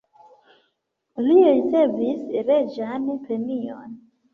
[1.27, 3.99] Li ricevis reĝan premion.